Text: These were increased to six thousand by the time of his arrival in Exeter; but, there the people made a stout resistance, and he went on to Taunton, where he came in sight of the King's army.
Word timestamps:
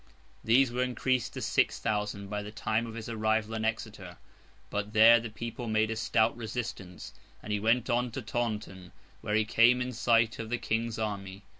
These 0.43 0.71
were 0.71 0.81
increased 0.81 1.33
to 1.33 1.43
six 1.43 1.77
thousand 1.77 2.27
by 2.27 2.41
the 2.41 2.49
time 2.51 2.87
of 2.87 2.95
his 2.95 3.07
arrival 3.07 3.53
in 3.53 3.63
Exeter; 3.63 4.17
but, 4.71 4.93
there 4.93 5.19
the 5.19 5.29
people 5.29 5.67
made 5.67 5.91
a 5.91 5.95
stout 5.95 6.35
resistance, 6.35 7.13
and 7.43 7.53
he 7.53 7.59
went 7.59 7.87
on 7.87 8.09
to 8.13 8.21
Taunton, 8.23 8.93
where 9.21 9.35
he 9.35 9.45
came 9.45 9.79
in 9.79 9.93
sight 9.93 10.39
of 10.39 10.49
the 10.49 10.57
King's 10.57 10.97
army. 10.97 11.43